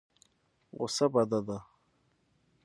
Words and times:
غوسه 0.77 1.05
بده 1.13 1.39
ده. 1.47 1.57